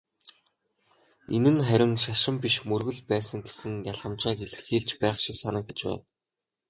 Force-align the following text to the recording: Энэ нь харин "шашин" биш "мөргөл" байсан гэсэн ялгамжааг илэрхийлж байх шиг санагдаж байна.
Энэ 1.35 1.51
нь 1.55 1.63
харин 1.67 1.93
"шашин" 2.03 2.35
биш 2.43 2.55
"мөргөл" 2.69 2.99
байсан 3.11 3.39
гэсэн 3.47 3.73
ялгамжааг 3.91 4.37
илэрхийлж 4.45 4.89
байх 5.01 5.17
шиг 5.23 5.35
санагдаж 5.39 5.79
байна. 5.89 6.03